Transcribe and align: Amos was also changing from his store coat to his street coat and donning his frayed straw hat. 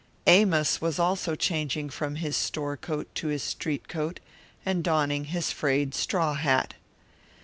Amos 0.25 0.81
was 0.81 0.97
also 0.97 1.35
changing 1.35 1.91
from 1.91 2.15
his 2.15 2.35
store 2.35 2.75
coat 2.75 3.13
to 3.13 3.27
his 3.27 3.43
street 3.43 3.87
coat 3.87 4.19
and 4.65 4.83
donning 4.83 5.25
his 5.25 5.51
frayed 5.51 5.93
straw 5.93 6.33
hat. 6.33 6.73